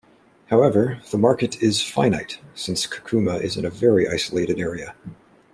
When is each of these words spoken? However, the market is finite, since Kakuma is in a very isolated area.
However, 0.47 0.99
the 1.11 1.19
market 1.19 1.61
is 1.61 1.83
finite, 1.83 2.39
since 2.55 2.87
Kakuma 2.87 3.39
is 3.39 3.55
in 3.55 3.65
a 3.65 3.69
very 3.69 4.07
isolated 4.07 4.59
area. 4.59 4.95